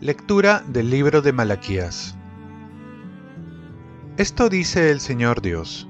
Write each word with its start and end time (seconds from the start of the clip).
Lectura 0.00 0.62
del 0.66 0.90
libro 0.90 1.22
de 1.22 1.32
Malaquías. 1.32 2.14
Esto 4.18 4.50
dice 4.50 4.90
el 4.90 5.00
Señor 5.00 5.40
Dios. 5.40 5.88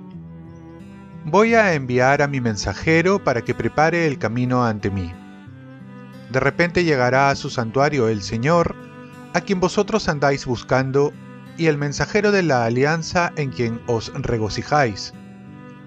Voy 1.25 1.55
a 1.55 1.75
enviar 1.75 2.23
a 2.23 2.29
mi 2.29 2.41
mensajero 2.41 3.25
para 3.25 3.43
que 3.43 3.55
prepare 3.55 4.07
el 4.07 4.19
camino 4.19 4.65
ante 4.65 4.89
mí. 4.91 5.13
De 6.31 6.39
repente 6.39 6.85
llegará 6.85 7.31
a 7.31 7.35
su 7.35 7.51
santuario 7.51 8.09
el 8.09 8.23
Señor, 8.23 8.77
a 9.33 9.41
quien 9.41 9.59
vosotros 9.59 10.09
andáis 10.09 10.47
buscando, 10.47 11.13
y 11.57 11.67
el 11.67 11.79
mensajero 11.79 12.33
de 12.33 12.43
la 12.43 12.65
alianza 12.65 13.33
en 13.37 13.51
quien 13.51 13.81
os 13.87 14.13
regocijáis. 14.15 15.15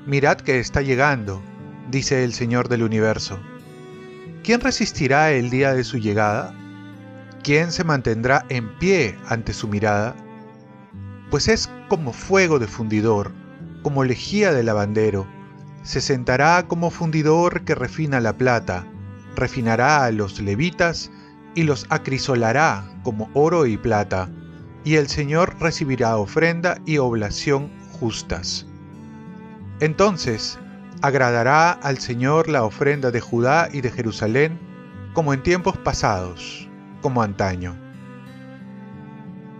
Mirad 0.05 0.37
que 0.37 0.59
está 0.59 0.81
llegando, 0.81 1.41
dice 1.91 2.23
el 2.23 2.33
Señor 2.33 2.69
del 2.69 2.83
universo. 2.83 3.39
¿Quién 4.43 4.61
resistirá 4.61 5.31
el 5.31 5.49
día 5.49 5.73
de 5.73 5.83
su 5.83 5.97
llegada? 5.97 6.53
¿quién 7.47 7.71
se 7.71 7.85
mantendrá 7.85 8.45
en 8.49 8.77
pie 8.77 9.17
ante 9.29 9.53
su 9.53 9.69
mirada? 9.69 10.13
Pues 11.31 11.47
es 11.47 11.69
como 11.87 12.11
fuego 12.11 12.59
de 12.59 12.67
fundidor, 12.67 13.31
como 13.83 14.03
lejía 14.03 14.51
de 14.51 14.63
lavandero, 14.63 15.25
se 15.81 16.01
sentará 16.01 16.67
como 16.67 16.91
fundidor 16.91 17.63
que 17.63 17.73
refina 17.73 18.19
la 18.19 18.33
plata, 18.33 18.85
refinará 19.37 20.03
a 20.03 20.11
los 20.11 20.41
levitas 20.41 21.09
y 21.55 21.63
los 21.63 21.85
acrisolará 21.87 22.83
como 23.03 23.29
oro 23.33 23.65
y 23.65 23.77
plata, 23.77 24.29
y 24.83 24.95
el 24.95 25.07
Señor 25.07 25.55
recibirá 25.59 26.17
ofrenda 26.17 26.77
y 26.85 26.97
oblación 26.97 27.69
justas. 27.99 28.65
Entonces 29.79 30.57
agradará 31.01 31.71
al 31.71 31.99
Señor 31.99 32.49
la 32.49 32.63
ofrenda 32.63 33.11
de 33.11 33.21
Judá 33.21 33.69
y 33.71 33.81
de 33.81 33.91
Jerusalén 33.91 34.59
como 35.13 35.33
en 35.33 35.43
tiempos 35.43 35.77
pasados 35.77 36.67
como 37.01 37.21
antaño. 37.21 37.75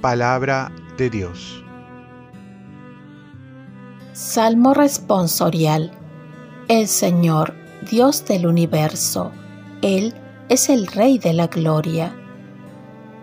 Palabra 0.02 0.72
de 0.98 1.10
Dios. 1.10 1.64
Salmo 4.14 4.74
responsorial. 4.74 5.92
El 6.68 6.88
Señor, 6.88 7.54
Dios 7.90 8.26
del 8.26 8.48
universo, 8.48 9.32
Él 9.82 10.14
es 10.50 10.70
el 10.70 10.88
Rey 10.88 11.18
de 11.18 11.34
la 11.34 11.48
gloria. 11.48 12.16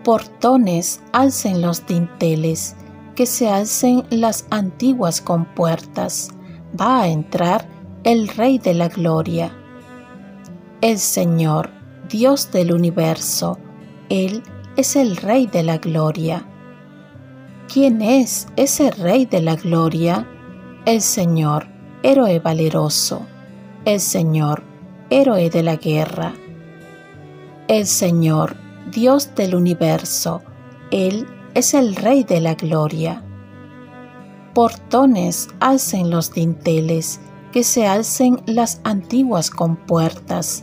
Portones 0.05 1.01
alcen 1.13 1.63
los 1.63 1.87
dinteles, 1.87 2.75
que 3.15 3.25
se 3.25 3.49
alcen 3.49 4.03
las 4.11 4.45
antiguas 4.51 5.19
compuertas. 5.19 6.29
Va 6.79 7.01
a 7.01 7.07
entrar 7.07 7.67
el 8.03 8.27
Rey 8.27 8.59
de 8.59 8.75
la 8.75 8.87
gloria. 8.87 9.51
El 10.81 10.99
Señor, 10.99 11.71
Dios 12.07 12.51
del 12.51 12.71
universo, 12.71 13.57
él 14.09 14.43
es 14.77 14.95
el 14.95 15.17
Rey 15.17 15.47
de 15.47 15.63
la 15.63 15.79
Gloria. 15.79 16.45
¿Quién 17.73 18.03
es 18.03 18.47
ese 18.57 18.91
Rey 18.91 19.25
de 19.25 19.41
la 19.41 19.55
Gloria? 19.55 20.27
El 20.85 21.01
Señor, 21.01 21.65
héroe 22.03 22.39
valeroso. 22.39 23.25
El 23.85 23.99
Señor, 23.99 24.61
héroe 25.09 25.49
de 25.49 25.63
la 25.63 25.77
guerra. 25.77 26.33
El 27.67 27.87
Señor, 27.87 28.64
Dios 28.91 29.33
del 29.35 29.55
universo. 29.55 30.41
Él 30.91 31.27
es 31.55 31.73
el 31.73 31.95
Rey 31.95 32.23
de 32.23 32.39
la 32.39 32.53
Gloria. 32.53 33.23
Portones 34.53 35.49
alcen 35.59 36.09
los 36.09 36.31
dinteles, 36.31 37.19
que 37.51 37.63
se 37.63 37.87
alcen 37.87 38.41
las 38.45 38.81
antiguas 38.83 39.49
compuertas. 39.49 40.61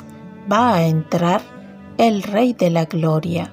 Va 0.51 0.75
a 0.75 0.87
entrar 0.87 1.43
el 1.99 2.23
Rey 2.23 2.53
de 2.53 2.71
la 2.71 2.85
Gloria. 2.85 3.53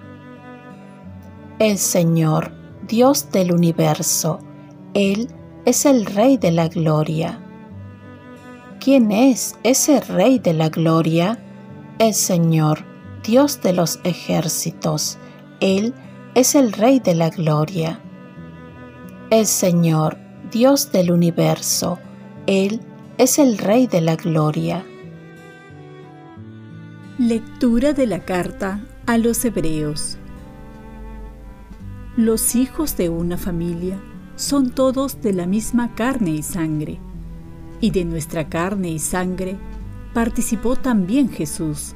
El 1.57 1.77
Señor, 1.77 2.51
Dios 2.87 3.31
del 3.31 3.51
universo, 3.51 4.39
Él 4.93 5.29
es 5.65 5.85
el 5.85 6.05
Rey 6.05 6.37
de 6.37 6.51
la 6.51 6.67
Gloria. 6.67 7.39
¿Quién 8.79 9.11
es 9.11 9.57
ese 9.63 9.99
Rey 9.99 10.39
de 10.39 10.53
la 10.53 10.69
Gloria? 10.69 11.37
El 11.97 12.13
Señor, 12.13 12.85
Dios 13.23 13.61
de 13.61 13.73
los 13.73 13.99
ejércitos, 14.03 15.17
Él 15.59 15.93
es 16.35 16.55
el 16.55 16.71
Rey 16.71 16.99
de 16.99 17.15
la 17.15 17.29
Gloria. 17.29 17.99
El 19.29 19.45
Señor, 19.45 20.17
Dios 20.51 20.91
del 20.91 21.11
universo, 21.11 21.99
Él 22.47 22.81
es 23.17 23.37
el 23.37 23.57
Rey 23.57 23.87
de 23.87 24.01
la 24.01 24.15
Gloria. 24.15 24.85
Lectura 27.17 27.91
de 27.91 28.07
la 28.07 28.23
carta 28.23 28.85
a 29.05 29.17
los 29.17 29.43
Hebreos 29.43 30.17
Los 32.15 32.55
hijos 32.55 32.95
de 32.95 33.09
una 33.09 33.37
familia 33.37 33.99
son 34.37 34.69
todos 34.69 35.21
de 35.21 35.33
la 35.33 35.45
misma 35.45 35.93
carne 35.95 36.31
y 36.31 36.41
sangre, 36.41 36.99
y 37.81 37.91
de 37.91 38.05
nuestra 38.05 38.47
carne 38.47 38.89
y 38.91 38.99
sangre 38.99 39.57
participó 40.13 40.77
también 40.77 41.29
Jesús. 41.29 41.95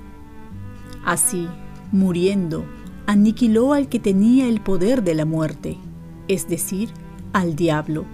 Así, 1.06 1.48
muriendo, 1.92 2.66
aniquiló 3.06 3.74
al 3.74 3.90
que 3.90 4.00
tenía 4.00 4.48
el 4.48 4.62
poder 4.62 5.04
de 5.04 5.16
la 5.16 5.26
muerte, 5.26 5.78
es 6.28 6.48
decir, 6.48 6.90
al 7.34 7.56
diablo, 7.56 8.06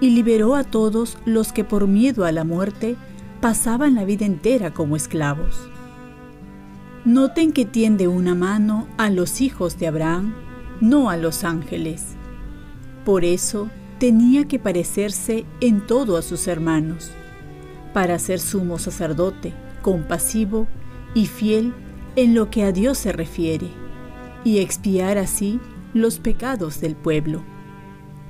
y 0.00 0.10
liberó 0.10 0.56
a 0.56 0.64
todos 0.64 1.18
los 1.24 1.52
que 1.52 1.64
por 1.64 1.86
miedo 1.86 2.24
a 2.24 2.32
la 2.32 2.44
muerte 2.44 2.96
pasaban 3.40 3.94
la 3.94 4.04
vida 4.04 4.26
entera 4.26 4.74
como 4.74 4.96
esclavos. 4.96 5.68
Noten 7.04 7.52
que 7.52 7.64
tiende 7.64 8.08
una 8.08 8.34
mano 8.34 8.88
a 8.96 9.10
los 9.10 9.40
hijos 9.40 9.78
de 9.78 9.86
Abraham, 9.86 10.34
no 10.80 11.10
a 11.10 11.16
los 11.16 11.44
ángeles. 11.44 12.16
Por 13.04 13.24
eso 13.24 13.68
tenía 13.98 14.48
que 14.48 14.58
parecerse 14.58 15.44
en 15.60 15.86
todo 15.86 16.16
a 16.16 16.22
sus 16.22 16.48
hermanos, 16.48 17.10
para 17.92 18.18
ser 18.18 18.40
sumo 18.40 18.78
sacerdote, 18.78 19.52
compasivo 19.82 20.66
y 21.14 21.26
fiel 21.26 21.74
en 22.16 22.34
lo 22.34 22.50
que 22.50 22.64
a 22.64 22.72
Dios 22.72 22.98
se 22.98 23.12
refiere, 23.12 23.70
y 24.44 24.58
expiar 24.58 25.18
así 25.18 25.60
los 25.94 26.18
pecados 26.18 26.80
del 26.80 26.96
pueblo. 26.96 27.42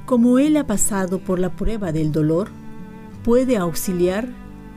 Como 0.07 0.39
Él 0.39 0.57
ha 0.57 0.67
pasado 0.67 1.19
por 1.19 1.39
la 1.39 1.51
prueba 1.57 1.93
del 1.93 2.13
dolor, 2.13 2.49
puede 3.23 3.57
auxiliar 3.57 4.29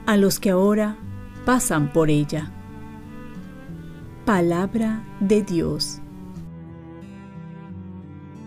a 0.05 0.17
los 0.17 0.39
que 0.39 0.51
ahora 0.51 0.97
pasan 1.45 1.91
por 1.91 2.09
ella. 2.09 2.51
Palabra 4.25 5.03
de 5.19 5.41
Dios. 5.41 5.99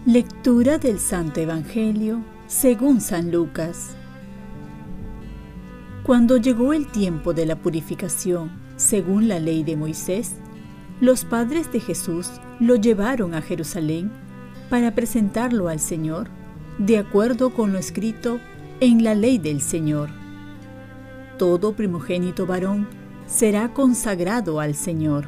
Lectura 0.06 0.78
del 0.78 0.98
Santo 0.98 1.40
Evangelio 1.40 2.22
según 2.46 3.00
San 3.00 3.30
Lucas. 3.30 3.94
Cuando 6.02 6.38
llegó 6.38 6.72
el 6.72 6.86
tiempo 6.88 7.32
de 7.32 7.46
la 7.46 7.56
purificación, 7.56 8.50
según 8.76 9.28
la 9.28 9.38
ley 9.38 9.62
de 9.62 9.76
Moisés, 9.76 10.39
los 11.00 11.24
padres 11.24 11.72
de 11.72 11.80
Jesús 11.80 12.30
lo 12.58 12.76
llevaron 12.76 13.34
a 13.34 13.42
Jerusalén 13.42 14.10
para 14.68 14.94
presentarlo 14.94 15.68
al 15.68 15.80
Señor, 15.80 16.28
de 16.78 16.98
acuerdo 16.98 17.54
con 17.54 17.72
lo 17.72 17.78
escrito 17.78 18.38
en 18.80 19.02
la 19.02 19.14
ley 19.14 19.38
del 19.38 19.60
Señor. 19.60 20.10
Todo 21.38 21.72
primogénito 21.72 22.46
varón 22.46 22.86
será 23.26 23.72
consagrado 23.72 24.60
al 24.60 24.74
Señor 24.74 25.26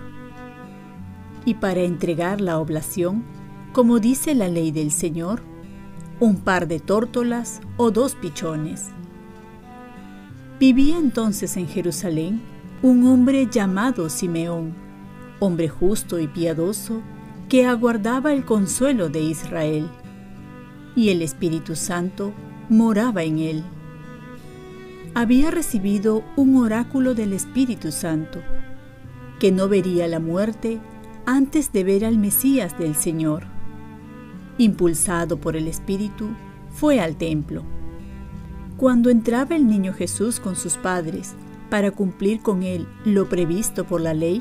y 1.44 1.54
para 1.54 1.80
entregar 1.80 2.40
la 2.40 2.58
oblación, 2.58 3.24
como 3.72 3.98
dice 3.98 4.34
la 4.34 4.48
ley 4.48 4.70
del 4.70 4.90
Señor, 4.90 5.42
un 6.20 6.36
par 6.36 6.68
de 6.68 6.78
tórtolas 6.78 7.60
o 7.76 7.90
dos 7.90 8.14
pichones. 8.14 8.90
Vivía 10.60 10.98
entonces 10.98 11.56
en 11.56 11.66
Jerusalén 11.66 12.42
un 12.82 13.06
hombre 13.06 13.48
llamado 13.50 14.08
Simeón, 14.08 14.81
hombre 15.42 15.68
justo 15.68 16.20
y 16.20 16.28
piadoso, 16.28 17.02
que 17.48 17.66
aguardaba 17.66 18.32
el 18.32 18.44
consuelo 18.44 19.08
de 19.08 19.22
Israel, 19.22 19.88
y 20.94 21.08
el 21.08 21.20
Espíritu 21.20 21.74
Santo 21.74 22.32
moraba 22.68 23.24
en 23.24 23.40
él. 23.40 23.64
Había 25.14 25.50
recibido 25.50 26.22
un 26.36 26.56
oráculo 26.56 27.14
del 27.14 27.32
Espíritu 27.32 27.90
Santo, 27.90 28.38
que 29.40 29.50
no 29.50 29.66
vería 29.66 30.06
la 30.06 30.20
muerte 30.20 30.78
antes 31.26 31.72
de 31.72 31.82
ver 31.82 32.04
al 32.04 32.18
Mesías 32.18 32.78
del 32.78 32.94
Señor. 32.94 33.42
Impulsado 34.58 35.38
por 35.38 35.56
el 35.56 35.66
Espíritu, 35.66 36.28
fue 36.70 37.00
al 37.00 37.16
templo. 37.16 37.64
Cuando 38.76 39.10
entraba 39.10 39.56
el 39.56 39.66
niño 39.66 39.92
Jesús 39.92 40.38
con 40.38 40.54
sus 40.54 40.76
padres 40.76 41.34
para 41.68 41.90
cumplir 41.90 42.42
con 42.42 42.62
él 42.62 42.86
lo 43.04 43.28
previsto 43.28 43.84
por 43.84 44.00
la 44.00 44.14
ley, 44.14 44.40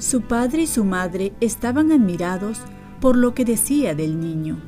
Su 0.00 0.22
padre 0.22 0.62
y 0.62 0.66
su 0.66 0.82
madre 0.86 1.34
estaban 1.42 1.92
admirados 1.92 2.62
por 3.02 3.18
lo 3.18 3.34
que 3.34 3.44
decía 3.44 3.94
del 3.94 4.18
niño. 4.18 4.58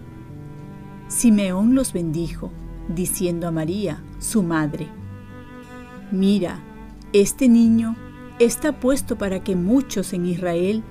Simeón 1.09 1.75
los 1.75 1.95
bendijo, 1.95 2.51
diciendo 2.95 3.49
a 3.49 3.51
María, 3.51 4.03
su 4.19 4.43
madre, 4.43 4.89
Mira, 6.11 6.61
este 7.15 7.49
niño 7.49 7.97
está 8.41 8.79
puesto 8.79 9.17
para 9.17 9.43
que 9.43 9.57
muchos 9.57 10.13
en 10.13 10.27
Israel 10.27 10.83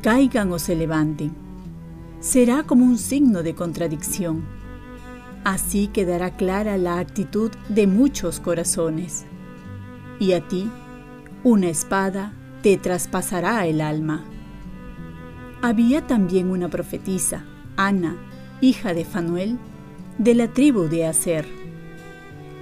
caigan 0.00 0.50
o 0.50 0.58
se 0.58 0.76
levanten. 0.76 1.32
Será 2.20 2.62
como 2.62 2.86
un 2.86 2.96
signo 2.96 3.42
de 3.42 3.54
contradicción. 3.54 4.46
Así 5.44 5.88
quedará 5.88 6.38
clara 6.38 6.78
la 6.78 7.00
actitud 7.00 7.50
de 7.68 7.86
muchos 7.86 8.40
corazones. 8.40 9.26
Y 10.18 10.32
a 10.32 10.48
ti, 10.48 10.70
una 11.44 11.68
espada 11.68 12.32
te 12.62 12.76
traspasará 12.76 13.66
el 13.66 13.80
alma. 13.80 14.24
Había 15.62 16.06
también 16.06 16.50
una 16.50 16.68
profetisa, 16.68 17.44
Ana, 17.76 18.16
hija 18.60 18.92
de 18.92 19.04
Fanuel, 19.04 19.58
de 20.18 20.34
la 20.34 20.48
tribu 20.48 20.82
de 20.82 21.06
Aser. 21.06 21.46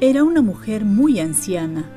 Era 0.01 0.23
una 0.23 0.43
mujer 0.43 0.85
muy 0.85 1.19
anciana. 1.19 1.91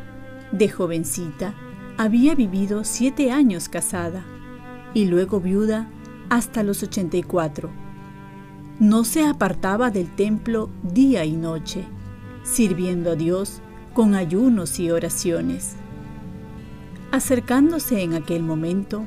De 0.52 0.68
jovencita, 0.68 1.54
había 1.98 2.36
vivido 2.36 2.84
siete 2.84 3.32
años 3.32 3.70
casada 3.70 4.26
y 4.94 5.06
luego 5.06 5.40
viuda 5.40 5.88
hasta 6.30 6.64
los 6.64 6.82
84. 6.82 7.70
No 8.80 9.04
se 9.04 9.24
apartaba 9.26 9.92
del 9.92 10.14
templo 10.16 10.70
día 10.82 11.24
y 11.24 11.34
noche, 11.34 11.86
sirviendo 12.44 13.12
a 13.12 13.16
Dios 13.16 13.62
con 13.94 14.16
ayunos 14.16 14.80
y 14.80 14.90
oraciones. 14.90 15.76
Acercándose 17.12 18.04
en 18.04 18.14
aquel 18.14 18.42
momento, 18.42 19.06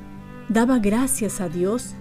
daba 0.50 0.78
gracias 0.78 1.40
a 1.40 1.48
Dios 1.48 1.94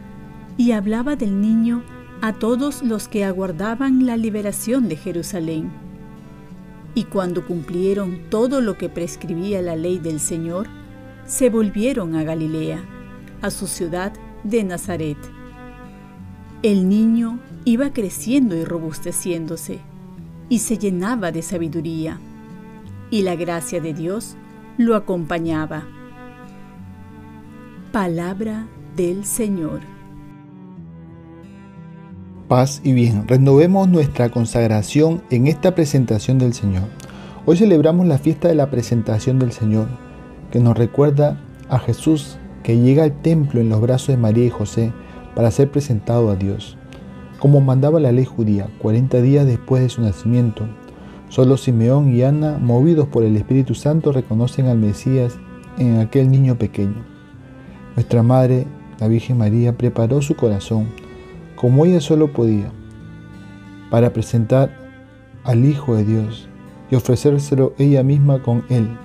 y 0.58 0.74
hablaba 0.74 1.16
del 1.16 1.40
niño 1.40 1.82
a 2.22 2.34
todos 2.34 2.84
los 2.84 3.08
que 3.08 3.24
aguardaban 3.24 4.06
la 4.06 4.18
liberación 4.18 4.90
de 4.90 4.98
Jerusalén. 4.98 5.72
Y 6.94 7.06
cuando 7.06 7.48
cumplieron 7.48 8.20
todo 8.30 8.60
lo 8.60 8.78
que 8.78 8.90
prescribía 8.90 9.62
la 9.62 9.78
ley 9.78 9.98
del 9.98 10.20
Señor, 10.20 10.68
se 11.26 11.50
volvieron 11.50 12.16
a 12.16 12.24
Galilea, 12.24 12.84
a 13.42 13.50
su 13.50 13.66
ciudad 13.68 14.12
de 14.44 14.64
Nazaret. 14.66 15.18
El 16.64 16.90
niño 16.90 17.40
iba 17.64 17.94
creciendo 17.94 18.56
y 18.58 18.66
robusteciéndose, 18.66 19.80
y 20.50 20.60
se 20.60 20.78
llenaba 20.78 21.32
de 21.32 21.42
sabiduría, 21.42 22.20
y 23.10 23.22
la 23.22 23.36
gracia 23.36 23.80
de 23.80 23.94
Dios 23.94 24.36
lo 24.78 24.96
acompañaba. 24.96 25.84
Palabra 27.92 28.68
del 28.96 29.24
Señor. 29.26 29.82
Paz 32.48 32.82
y 32.84 32.94
bien, 32.94 33.28
renovemos 33.28 33.88
nuestra 33.88 34.30
consagración 34.30 35.22
en 35.30 35.48
esta 35.48 35.76
presentación 35.76 36.40
del 36.40 36.54
Señor. 36.54 36.84
Hoy 37.46 37.58
celebramos 37.58 38.08
la 38.08 38.18
fiesta 38.18 38.48
de 38.48 38.56
la 38.56 38.70
presentación 38.70 39.38
del 39.38 39.52
Señor, 39.52 39.88
que 40.52 40.60
nos 40.60 40.78
recuerda 40.78 41.40
a 41.70 41.80
Jesús 41.80 42.38
que 42.64 42.78
llega 42.78 43.04
al 43.04 43.22
templo 43.22 43.62
en 43.62 43.70
los 43.70 43.82
brazos 43.82 44.08
de 44.08 44.18
María 44.18 44.46
y 44.46 44.50
José 44.50 44.92
para 45.36 45.52
ser 45.52 45.70
presentado 45.70 46.30
a 46.30 46.36
Dios. 46.36 46.78
Como 47.40 47.62
mandaba 47.62 48.00
la 48.00 48.12
ley 48.12 48.26
judía, 48.26 48.70
40 48.80 49.22
días 49.22 49.46
después 49.46 49.84
de 49.84 49.90
su 49.90 50.02
nacimiento, 50.02 50.66
solo 51.34 51.58
Simeón 51.58 52.14
y 52.14 52.22
Ana, 52.22 52.60
movidos 52.62 53.08
por 53.08 53.24
el 53.24 53.36
Espíritu 53.36 53.74
Santo, 53.74 54.12
reconocen 54.12 54.68
al 54.68 54.78
Mesías 54.78 55.36
en 55.80 55.98
aquel 55.98 56.30
niño 56.30 56.60
pequeño. 56.60 57.04
Nuestra 57.96 58.22
Madre, 58.22 58.68
la 59.00 59.08
Virgen 59.08 59.40
María, 59.40 59.76
preparó 59.76 60.22
su 60.22 60.36
corazón, 60.36 60.90
como 61.56 61.88
ella 61.88 62.02
solo 62.02 62.32
podía, 62.32 62.72
para 63.90 64.14
presentar 64.14 64.78
al 65.44 65.66
Hijo 65.66 65.96
de 65.96 66.06
Dios 66.06 66.50
y 66.92 66.96
ofrecérselo 66.98 67.74
ella 67.80 68.04
misma 68.04 68.44
con 68.44 68.64
Él. 68.70 68.96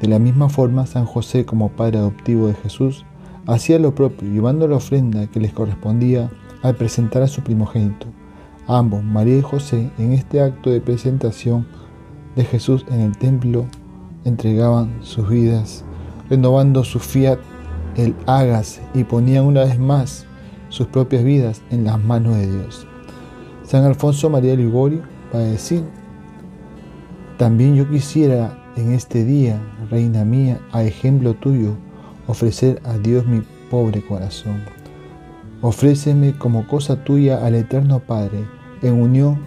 De 0.00 0.06
la 0.06 0.20
misma 0.20 0.48
forma, 0.48 0.86
San 0.86 1.06
José, 1.06 1.44
como 1.44 1.70
padre 1.70 1.98
adoptivo 1.98 2.46
de 2.46 2.54
Jesús, 2.54 3.04
hacía 3.48 3.80
lo 3.80 3.96
propio, 3.96 4.30
llevando 4.30 4.68
la 4.68 4.76
ofrenda 4.76 5.26
que 5.26 5.40
les 5.40 5.52
correspondía 5.52 6.30
al 6.62 6.76
presentar 6.76 7.22
a 7.22 7.26
su 7.26 7.42
primogénito. 7.42 8.06
Ambos, 8.66 9.02
María 9.02 9.38
y 9.38 9.42
José, 9.42 9.90
en 9.98 10.12
este 10.12 10.40
acto 10.40 10.70
de 10.70 10.80
presentación 10.80 11.66
de 12.36 12.44
Jesús 12.44 12.84
en 12.90 13.00
el 13.00 13.16
templo, 13.16 13.66
entregaban 14.24 14.98
sus 15.00 15.28
vidas, 15.28 15.84
renovando 16.30 16.84
su 16.84 16.98
fiat 16.98 17.38
el 17.96 18.14
hágase 18.26 18.80
y 18.94 19.04
ponían 19.04 19.44
una 19.44 19.64
vez 19.64 19.78
más 19.78 20.26
sus 20.68 20.86
propias 20.86 21.24
vidas 21.24 21.60
en 21.70 21.84
las 21.84 22.02
manos 22.02 22.36
de 22.36 22.50
Dios. 22.50 22.86
San 23.64 23.84
Alfonso 23.84 24.30
María 24.30 24.54
Ligorio 24.54 25.02
va 25.34 25.40
a 25.40 25.42
decir, 25.42 25.82
también 27.36 27.74
yo 27.74 27.88
quisiera 27.88 28.58
en 28.76 28.92
este 28.92 29.24
día, 29.24 29.60
Reina 29.90 30.24
mía, 30.24 30.60
a 30.72 30.84
ejemplo 30.84 31.34
tuyo, 31.34 31.74
ofrecer 32.26 32.80
a 32.84 32.96
Dios 32.96 33.26
mi 33.26 33.42
pobre 33.70 34.00
corazón. 34.02 34.62
Ofréceme 35.62 36.36
como 36.36 36.66
cosa 36.66 37.04
tuya 37.04 37.46
al 37.46 37.54
Eterno 37.54 38.00
Padre, 38.00 38.46
en 38.82 39.00
unión 39.00 39.38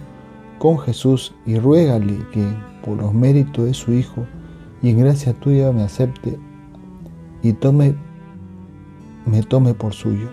con 0.58 0.78
Jesús, 0.78 1.34
y 1.44 1.58
ruégale 1.58 2.18
que, 2.32 2.44
por 2.82 2.96
los 2.96 3.12
méritos 3.12 3.66
de 3.66 3.74
su 3.74 3.92
Hijo, 3.92 4.26
y 4.82 4.90
en 4.90 4.98
gracia 4.98 5.34
tuya 5.34 5.72
me 5.72 5.82
acepte 5.82 6.38
y 7.42 7.52
tome 7.52 7.94
me 9.26 9.42
tome 9.42 9.74
por 9.74 9.92
suyo. 9.92 10.28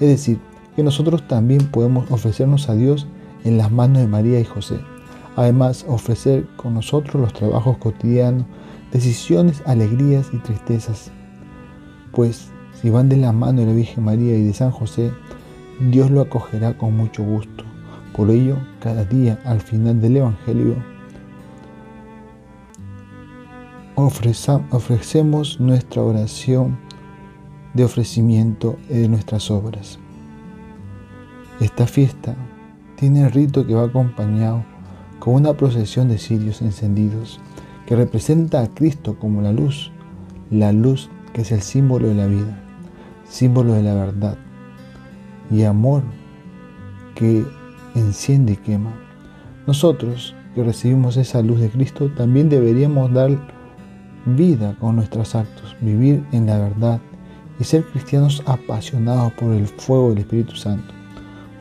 Es 0.00 0.08
decir, 0.08 0.40
que 0.74 0.82
nosotros 0.82 1.26
también 1.28 1.66
podemos 1.66 2.10
ofrecernos 2.10 2.68
a 2.68 2.74
Dios 2.74 3.06
en 3.44 3.58
las 3.58 3.70
manos 3.70 3.98
de 3.98 4.08
María 4.08 4.40
y 4.40 4.44
José. 4.44 4.80
Además, 5.36 5.84
ofrecer 5.88 6.46
con 6.56 6.74
nosotros 6.74 7.20
los 7.20 7.32
trabajos 7.32 7.78
cotidianos, 7.78 8.44
decisiones, 8.90 9.62
alegrías 9.66 10.28
y 10.32 10.38
tristezas. 10.38 11.10
Pues 12.12 12.51
si 12.80 12.90
van 12.90 13.08
de 13.08 13.16
la 13.16 13.32
mano 13.32 13.60
de 13.60 13.66
la 13.66 13.72
Virgen 13.72 14.04
María 14.04 14.36
y 14.36 14.44
de 14.44 14.54
San 14.54 14.70
José, 14.70 15.12
Dios 15.90 16.10
lo 16.10 16.20
acogerá 16.20 16.76
con 16.76 16.96
mucho 16.96 17.22
gusto. 17.22 17.64
Por 18.16 18.30
ello, 18.30 18.56
cada 18.80 19.04
día 19.04 19.40
al 19.44 19.60
final 19.60 20.00
del 20.00 20.18
Evangelio, 20.18 20.76
ofrecemos 23.94 25.60
nuestra 25.60 26.02
oración 26.02 26.78
de 27.74 27.84
ofrecimiento 27.84 28.76
de 28.88 29.08
nuestras 29.08 29.50
obras. 29.50 29.98
Esta 31.60 31.86
fiesta 31.86 32.34
tiene 32.96 33.22
el 33.22 33.30
rito 33.30 33.66
que 33.66 33.74
va 33.74 33.84
acompañado 33.84 34.64
con 35.18 35.34
una 35.34 35.54
procesión 35.54 36.08
de 36.08 36.18
cirios 36.18 36.62
encendidos 36.62 37.40
que 37.86 37.96
representa 37.96 38.62
a 38.62 38.68
Cristo 38.68 39.18
como 39.18 39.42
la 39.42 39.52
luz, 39.52 39.92
la 40.50 40.72
luz 40.72 41.10
que 41.32 41.42
es 41.42 41.52
el 41.52 41.62
símbolo 41.62 42.08
de 42.08 42.14
la 42.14 42.26
vida, 42.26 42.61
símbolo 43.32 43.72
de 43.72 43.82
la 43.82 43.94
verdad 43.94 44.36
y 45.50 45.62
amor 45.64 46.02
que 47.14 47.44
enciende 47.94 48.52
y 48.52 48.56
quema. 48.56 48.92
Nosotros 49.66 50.34
que 50.54 50.62
recibimos 50.62 51.16
esa 51.16 51.40
luz 51.40 51.58
de 51.60 51.70
Cristo 51.70 52.10
también 52.10 52.50
deberíamos 52.50 53.10
dar 53.12 53.30
vida 54.26 54.76
con 54.78 54.96
nuestros 54.96 55.34
actos, 55.34 55.74
vivir 55.80 56.24
en 56.32 56.46
la 56.46 56.58
verdad 56.58 57.00
y 57.58 57.64
ser 57.64 57.84
cristianos 57.84 58.42
apasionados 58.44 59.32
por 59.32 59.54
el 59.54 59.66
fuego 59.66 60.10
del 60.10 60.18
Espíritu 60.18 60.54
Santo. 60.54 60.92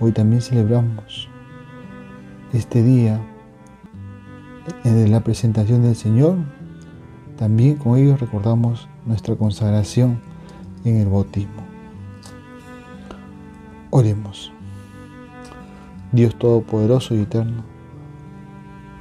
Hoy 0.02 0.12
también 0.12 0.42
celebramos 0.42 1.30
este 2.52 2.84
día 2.84 3.18
de 4.84 5.08
la 5.08 5.22
presentación 5.22 5.84
del 5.84 5.96
Señor. 5.96 6.36
También 7.38 7.78
con 7.78 7.98
ellos 7.98 8.20
recordamos 8.20 8.90
nuestra 9.06 9.36
consagración 9.36 10.20
en 10.84 10.98
el 10.98 11.08
bautismo. 11.08 11.61
Oremos. 13.94 14.54
Dios 16.14 16.34
Todopoderoso 16.40 17.14
y 17.14 17.24
Eterno, 17.24 17.66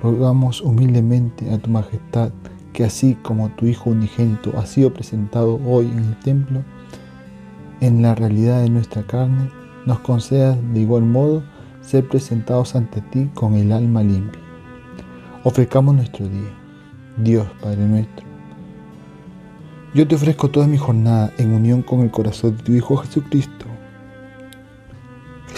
rogamos 0.03 0.61
humildemente 0.63 1.49
a 1.55 1.59
tu 1.59 1.71
majestad 1.71 2.33
que 2.73 2.83
así 2.83 3.15
como 3.23 3.51
tu 3.51 3.67
Hijo 3.67 3.91
unigénito 3.91 4.59
ha 4.59 4.67
sido 4.67 4.93
presentado 4.93 5.61
hoy 5.65 5.87
en 5.87 5.99
el 6.01 6.19
templo, 6.19 6.65
en 7.81 8.03
la 8.03 8.17
realidad 8.17 8.63
de 8.63 8.71
nuestra 8.71 9.05
carne, 9.05 9.53
nos 9.87 10.01
concedas 10.01 10.59
de 10.75 10.81
igual 10.81 11.05
modo 11.05 11.45
ser 11.83 12.09
presentados 12.09 12.75
ante 12.75 13.01
ti 13.01 13.31
con 13.33 13.55
el 13.55 13.71
alma 13.71 14.03
limpia. 14.03 14.43
Ofrezcamos 15.45 15.95
nuestro 15.95 16.29
día. 16.29 16.51
Dios, 17.17 17.47
Padre 17.63 17.87
nuestro. 17.87 18.27
Yo 19.95 20.09
te 20.09 20.17
ofrezco 20.17 20.51
toda 20.51 20.67
mi 20.67 20.79
jornada 20.79 21.33
en 21.39 21.53
unión 21.53 21.83
con 21.83 22.01
el 22.01 22.11
corazón 22.11 22.57
de 22.57 22.63
tu 22.65 22.73
Hijo 22.73 22.97
Jesucristo. 22.97 23.70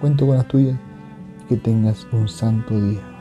cuento 0.00 0.26
con 0.26 0.36
las 0.36 0.48
tuyas, 0.48 0.78
que 1.48 1.56
tengas 1.56 2.06
un 2.12 2.28
santo 2.28 2.80
día. 2.80 3.15